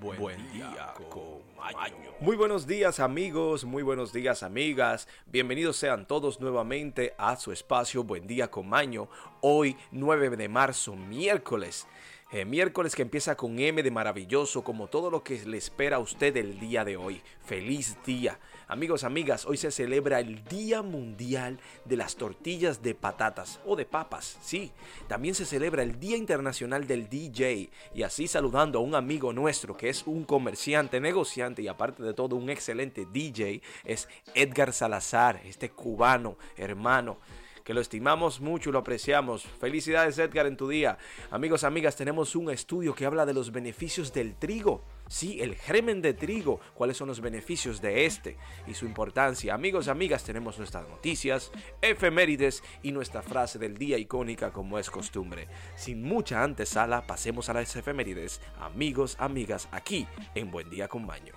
[0.00, 2.10] Buen, día, con Maño.
[2.20, 5.08] Muy buenos días amigos, muy buenos días amigas.
[5.26, 9.08] Bienvenidos sean todos nuevamente a su espacio Buen día con Maño.
[9.40, 11.86] Hoy 9 de marzo, miércoles.
[12.32, 16.00] Eh, miércoles que empieza con M de maravilloso, como todo lo que le espera a
[16.00, 17.22] usted el día de hoy.
[17.44, 18.40] Feliz día.
[18.66, 23.84] Amigos, amigas, hoy se celebra el Día Mundial de las Tortillas de Patatas o de
[23.84, 24.38] Papas.
[24.42, 24.72] Sí,
[25.06, 27.70] también se celebra el Día Internacional del DJ.
[27.94, 32.12] Y así saludando a un amigo nuestro que es un comerciante, negociante y aparte de
[32.12, 37.18] todo un excelente DJ, es Edgar Salazar, este cubano hermano
[37.66, 39.42] que lo estimamos mucho y lo apreciamos.
[39.42, 40.98] Felicidades Edgar en tu día.
[41.32, 44.84] Amigos, amigas, tenemos un estudio que habla de los beneficios del trigo.
[45.08, 48.36] Sí, el germen de trigo, cuáles son los beneficios de este
[48.68, 49.52] y su importancia.
[49.52, 51.50] Amigos, amigas, tenemos nuestras noticias,
[51.82, 55.48] efemérides y nuestra frase del día icónica como es costumbre.
[55.74, 58.40] Sin mucha antesala, pasemos a las efemérides.
[58.60, 61.34] Amigos, amigas, aquí en Buen Día con Baño.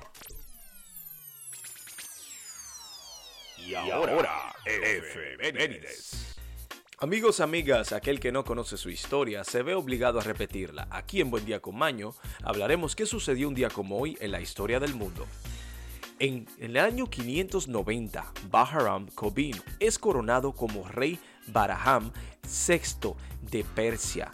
[3.70, 6.36] Y ahora, efemérides.
[6.98, 10.88] Amigos, amigas, aquel que no conoce su historia se ve obligado a repetirla.
[10.89, 14.42] Aquí en Buen Día con Maño hablaremos qué sucedió un día como hoy en la
[14.42, 15.28] historia del mundo.
[16.17, 22.11] En el año 590, Bahram Kobin es coronado como rey Baraham
[22.42, 23.14] VI
[23.52, 24.31] de Persia.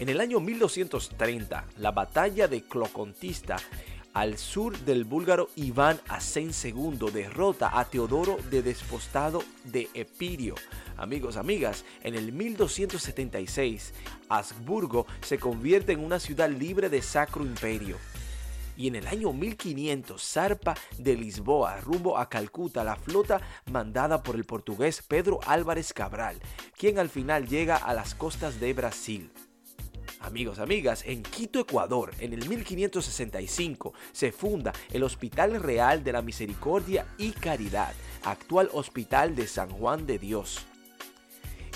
[0.00, 3.56] En el año 1230, la batalla de Clocontista
[4.14, 10.54] al sur del búlgaro Iván Asen II derrota a Teodoro de Despostado de Epirio.
[10.96, 13.94] Amigos, amigas, en el 1276,
[14.28, 17.96] Habsburgo se convierte en una ciudad libre de Sacro Imperio.
[18.76, 23.40] Y en el año 1500 zarpa de Lisboa rumbo a Calcuta la flota
[23.70, 26.40] mandada por el portugués Pedro Álvarez Cabral,
[26.76, 29.30] quien al final llega a las costas de Brasil.
[30.22, 36.22] Amigos, amigas, en Quito, Ecuador, en el 1565, se funda el Hospital Real de la
[36.22, 37.92] Misericordia y Caridad,
[38.24, 40.64] actual Hospital de San Juan de Dios.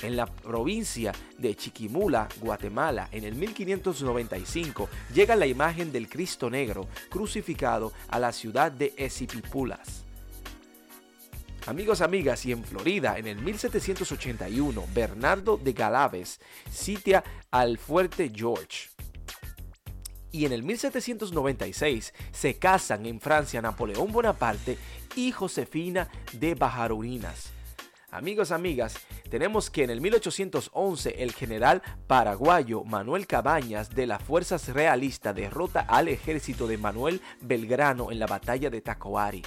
[0.02, 6.86] En la provincia de Chiquimula, Guatemala, en el 1595, llega la imagen del Cristo Negro
[7.08, 10.05] crucificado a la ciudad de Esipipulas.
[11.66, 16.38] Amigos, amigas, y en Florida, en el 1781, Bernardo de Galaves
[16.70, 18.90] sitia al fuerte George.
[20.30, 24.78] Y en el 1796 se casan en Francia Napoleón Bonaparte
[25.16, 27.50] y Josefina de Bajarurinas.
[28.12, 28.94] Amigos, amigas,
[29.28, 35.80] tenemos que en el 1811 el general paraguayo Manuel Cabañas de las fuerzas realistas derrota
[35.80, 39.42] al ejército de Manuel Belgrano en la batalla de Tacoari.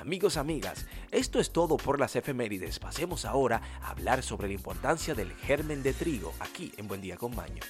[0.00, 2.78] Amigos, amigas, esto es todo por las efemérides.
[2.78, 7.16] Pasemos ahora a hablar sobre la importancia del germen de trigo aquí en Buen Día
[7.16, 7.60] con Maño.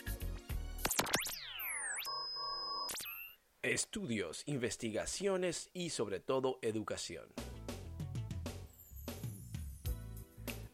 [3.63, 7.25] Estudios, investigaciones y sobre todo educación.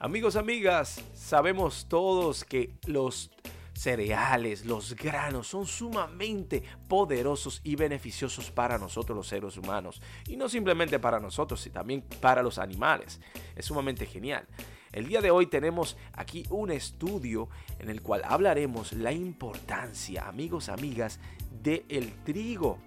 [0.00, 3.30] Amigos, amigas, sabemos todos que los
[3.74, 10.00] cereales, los granos son sumamente poderosos y beneficiosos para nosotros los seres humanos.
[10.26, 13.20] Y no simplemente para nosotros, sino también para los animales.
[13.56, 14.46] Es sumamente genial.
[14.92, 17.48] El día de hoy tenemos aquí un estudio
[17.80, 21.18] en el cual hablaremos la importancia, amigos, amigas,
[21.62, 22.78] del trigo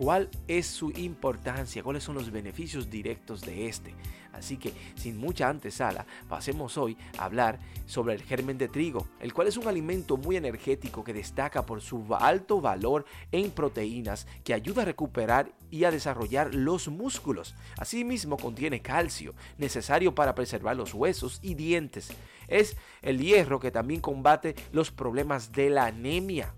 [0.00, 3.94] cuál es su importancia, cuáles son los beneficios directos de este.
[4.32, 9.34] Así que sin mucha antesala, pasemos hoy a hablar sobre el germen de trigo, el
[9.34, 14.54] cual es un alimento muy energético que destaca por su alto valor en proteínas que
[14.54, 17.54] ayuda a recuperar y a desarrollar los músculos.
[17.78, 22.10] Asimismo contiene calcio, necesario para preservar los huesos y dientes.
[22.48, 26.54] Es el hierro que también combate los problemas de la anemia.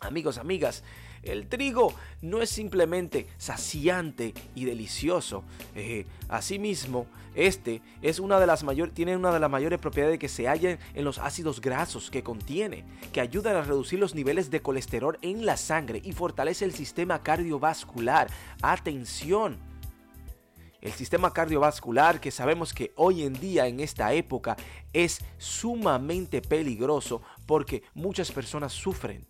[0.00, 0.84] Amigos, amigas,
[1.26, 5.44] el trigo no es simplemente saciante y delicioso.
[5.74, 10.28] Eh, asimismo, este es una de las mayores, tiene una de las mayores propiedades que
[10.28, 14.62] se hallan en los ácidos grasos que contiene, que ayudan a reducir los niveles de
[14.62, 18.28] colesterol en la sangre y fortalece el sistema cardiovascular.
[18.62, 19.58] Atención.
[20.80, 24.56] El sistema cardiovascular que sabemos que hoy en día en esta época
[24.92, 29.26] es sumamente peligroso porque muchas personas sufren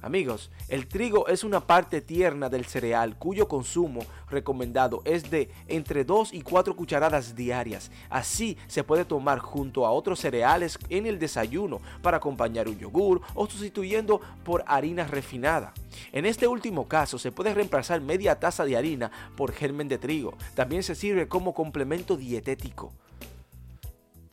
[0.00, 6.04] Amigos, el trigo es una parte tierna del cereal cuyo consumo recomendado es de entre
[6.04, 7.90] 2 y 4 cucharadas diarias.
[8.08, 13.22] Así se puede tomar junto a otros cereales en el desayuno para acompañar un yogur
[13.34, 15.74] o sustituyendo por harina refinada.
[16.12, 20.34] En este último caso se puede reemplazar media taza de harina por germen de trigo.
[20.54, 22.92] También se sirve como complemento dietético.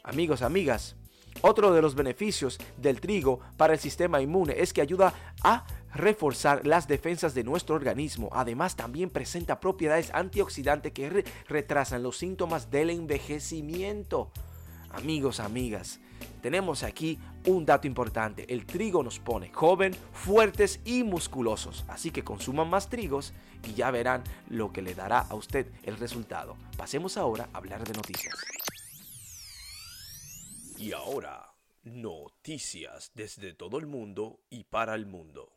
[0.04, 0.96] Amigos, amigas,
[1.42, 6.66] Otro de los beneficios del trigo para el sistema inmune es que ayuda a reforzar
[6.66, 8.30] las defensas de nuestro organismo.
[8.34, 14.32] Además, también presenta propiedades antioxidantes que retrasan los síntomas del envejecimiento.
[14.92, 16.00] Amigos, amigas,
[16.42, 18.46] tenemos aquí un dato importante.
[18.54, 21.86] El trigo nos pone joven, fuertes y musculosos.
[21.88, 23.34] Así que consuman más trigos
[23.68, 26.56] y ya verán lo que le dará a usted el resultado.
[26.78, 28.36] Pasemos ahora a hablar de noticias.
[30.78, 35.52] Y ahora, noticias desde todo el mundo y para el mundo.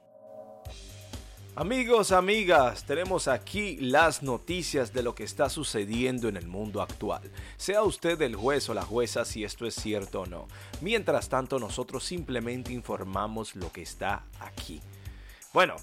[1.56, 7.22] Amigos, amigas, tenemos aquí las noticias de lo que está sucediendo en el mundo actual.
[7.56, 10.46] Sea usted el juez o la jueza si esto es cierto o no.
[10.82, 14.80] Mientras tanto, nosotros simplemente informamos lo que está aquí.
[15.52, 15.74] Bueno,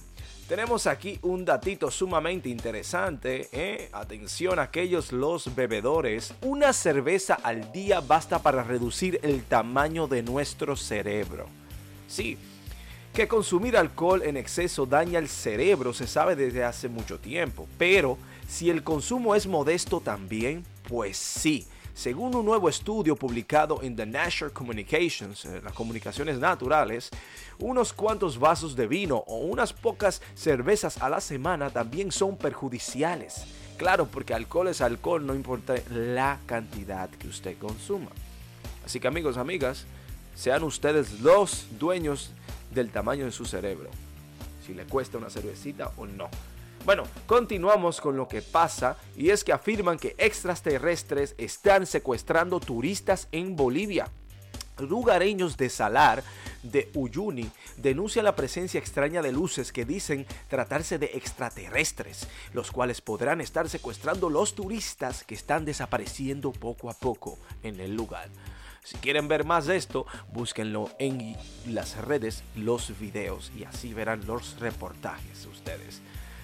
[0.48, 3.50] tenemos aquí un datito sumamente interesante.
[3.52, 3.90] ¿eh?
[3.92, 6.34] Atención aquellos los bebedores.
[6.42, 11.48] Una cerveza al día basta para reducir el tamaño de nuestro cerebro.
[12.08, 12.38] Sí,
[13.14, 18.18] que consumir alcohol en exceso daña el cerebro se sabe desde hace mucho tiempo, pero
[18.48, 21.66] si el consumo es modesto también, pues sí.
[21.96, 27.10] Según un nuevo estudio publicado en The Nature Communications, eh, las comunicaciones naturales,
[27.58, 33.46] unos cuantos vasos de vino o unas pocas cervezas a la semana también son perjudiciales.
[33.78, 38.12] Claro, porque alcohol es alcohol, no importa la cantidad que usted consuma.
[38.86, 39.86] Así que amigos, amigas,
[40.36, 42.32] sean ustedes los dueños
[42.72, 43.90] del tamaño de su cerebro.
[44.68, 46.30] Si le cuesta una cervecita o no.
[46.84, 53.28] Bueno, continuamos con lo que pasa y es que afirman que extraterrestres están secuestrando turistas
[53.32, 54.10] en Bolivia.
[54.78, 56.24] Lugareños de Salar,
[56.62, 63.02] de Uyuni, denuncian la presencia extraña de luces que dicen tratarse de extraterrestres, los cuales
[63.02, 68.30] podrán estar secuestrando los turistas que están desapareciendo poco a poco en el lugar.
[68.84, 71.36] Si quieren ver más de esto, búsquenlo en
[71.66, 76.02] las redes, los videos y así verán los reportajes ustedes.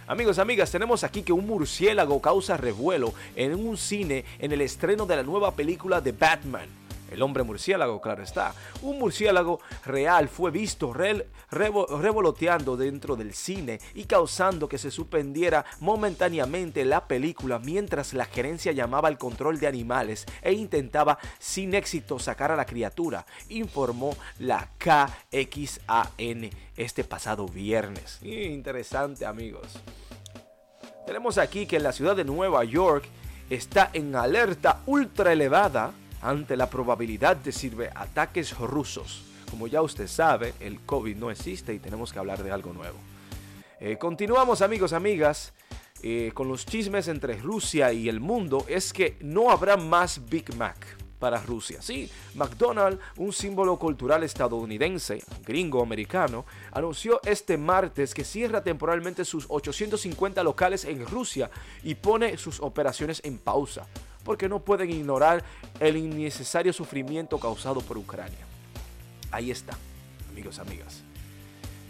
[0.07, 5.05] Amigos, amigas, tenemos aquí que un murciélago causa revuelo en un cine en el estreno
[5.05, 6.80] de la nueva película de Batman.
[7.11, 8.53] El hombre murciélago, claro está.
[8.81, 16.85] Un murciélago real fue visto revoloteando dentro del cine y causando que se suspendiera momentáneamente
[16.85, 22.51] la película mientras la gerencia llamaba al control de animales e intentaba sin éxito sacar
[22.51, 28.19] a la criatura, informó la KXAN este pasado viernes.
[28.21, 29.81] Interesante amigos.
[31.05, 33.03] Tenemos aquí que la ciudad de Nueva York
[33.49, 35.91] está en alerta ultra elevada
[36.21, 37.51] ante la probabilidad de
[37.95, 39.23] ataques rusos.
[39.49, 42.97] Como ya usted sabe, el COVID no existe y tenemos que hablar de algo nuevo.
[43.79, 45.53] Eh, continuamos amigos, amigas,
[46.03, 48.65] eh, con los chismes entre Rusia y el mundo.
[48.67, 50.77] Es que no habrá más Big Mac
[51.19, 51.81] para Rusia.
[51.81, 59.45] Sí, McDonald's, un símbolo cultural estadounidense, gringo americano, anunció este martes que cierra temporalmente sus
[59.49, 61.51] 850 locales en Rusia
[61.83, 63.87] y pone sus operaciones en pausa
[64.23, 65.43] porque no pueden ignorar
[65.79, 68.45] el innecesario sufrimiento causado por Ucrania.
[69.31, 69.77] Ahí está,
[70.29, 71.03] amigos, amigas.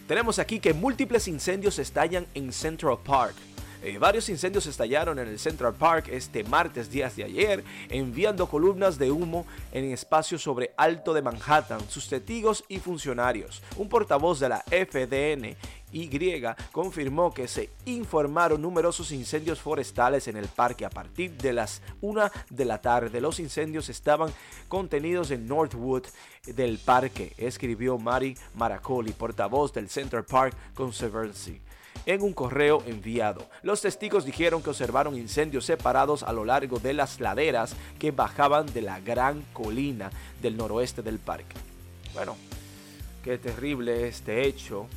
[0.07, 3.36] Tenemos aquí que múltiples incendios estallan en Central Park.
[3.83, 9.00] Eh, varios incendios estallaron en el Central Park este martes, días de ayer, enviando columnas
[9.00, 13.63] de humo en espacios sobre Alto de Manhattan, sus testigos y funcionarios.
[13.78, 15.56] Un portavoz de la FDN
[15.92, 16.09] y
[16.71, 22.30] confirmó que se informaron numerosos incendios forestales en el parque a partir de las 1
[22.50, 23.19] de la tarde.
[23.19, 24.31] Los incendios estaban
[24.68, 26.04] contenidos en Northwood
[26.45, 31.59] del parque, escribió Mari Maracoli, portavoz del Central Park Conservancy
[32.06, 33.48] en un correo enviado.
[33.64, 38.66] Los testigos dijeron que observaron incendios separados a lo largo de las laderas que bajaban
[38.74, 41.56] de la gran colina del noroeste del parque.
[42.14, 42.36] Bueno,
[43.24, 44.88] qué terrible este hecho.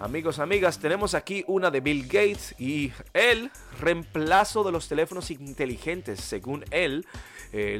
[0.00, 6.20] Amigos, amigas, tenemos aquí una de Bill Gates y el reemplazo de los teléfonos inteligentes.
[6.20, 7.04] Según él,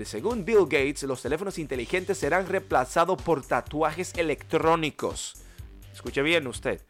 [0.04, 5.37] según Bill Gates, los teléfonos inteligentes serán reemplazados por tatuajes electrónicos.
[5.92, 6.80] Escuche bien usted.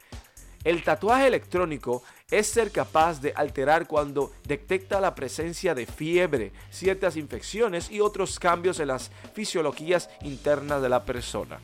[0.64, 7.16] El tatuaje electrónico es ser capaz de alterar cuando detecta la presencia de fiebre, ciertas
[7.16, 11.58] infecciones y otros cambios en las fisiologías internas de la persona.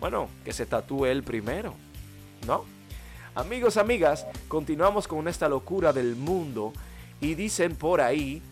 [0.00, 1.74] Bueno, que se tatúe él primero,
[2.46, 2.64] ¿no?
[3.34, 6.72] Amigos, amigas, continuamos con esta locura del mundo
[7.20, 8.42] y dicen por ahí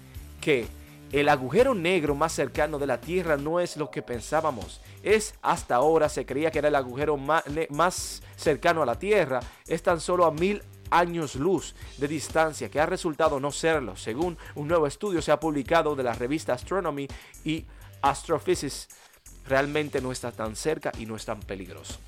[0.40, 0.66] que
[1.12, 4.80] el agujero negro más cercano de la Tierra no es lo que pensábamos.
[5.02, 9.40] Es hasta ahora se creía que era el agujero más, cercano a la Tierra.
[9.66, 13.96] Es tan solo a mil años luz de distancia que ha resultado no serlo.
[13.96, 17.08] Según un nuevo estudio se ha publicado de la revista Astronomy
[17.44, 17.64] y
[18.02, 18.88] Astrophysics
[19.46, 21.98] realmente no está tan cerca y no es tan peligroso.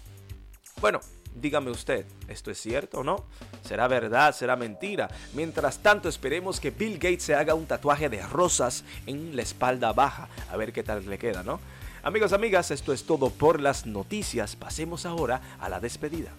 [0.80, 1.00] Bueno,
[1.40, 3.24] dígame usted, ¿esto es cierto o no?
[3.62, 4.34] ¿Será verdad?
[4.34, 5.08] ¿Será mentira?
[5.34, 9.92] Mientras tanto, esperemos que Bill Gates se haga un tatuaje de rosas en la espalda
[9.92, 10.28] baja.
[10.50, 11.60] A ver qué tal le queda, ¿no?
[12.02, 14.56] Amigos, amigas, esto es todo por las noticias.
[14.56, 16.32] Pasemos ahora a la despedida.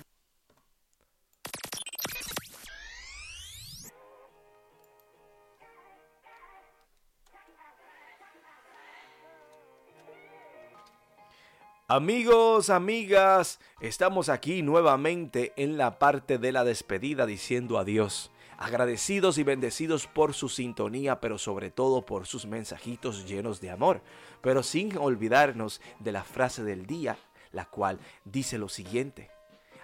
[11.91, 18.29] Amigos, amigas, estamos aquí nuevamente en la parte de la despedida diciendo adiós.
[18.59, 24.03] Agradecidos y bendecidos por su sintonía, pero sobre todo por sus mensajitos llenos de amor.
[24.41, 27.17] Pero sin olvidarnos de la frase del día,
[27.51, 29.31] la cual dice lo siguiente.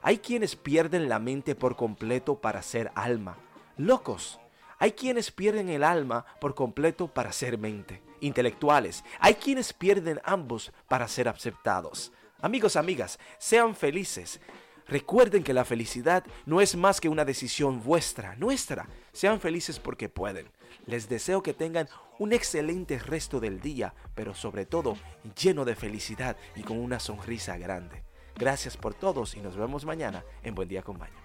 [0.04, 3.40] Hay quienes pierden la mente por completo para ser alma.
[3.78, 4.40] Locos.
[4.78, 9.04] Hay quienes pierden el alma por completo para ser mente intelectuales.
[9.20, 12.12] Hay quienes pierden ambos para ser aceptados.
[12.42, 14.40] Amigos, amigas, sean felices.
[14.88, 18.88] Recuerden que la felicidad no es más que una decisión vuestra, nuestra.
[19.14, 20.48] Sean felices porque pueden.
[20.86, 21.90] Les deseo que tengan
[22.20, 24.96] un excelente resto del día, pero sobre todo
[25.36, 28.04] lleno de felicidad y con una sonrisa grande.
[28.36, 31.25] Gracias por todos y nos vemos mañana en Buen Día con Baño.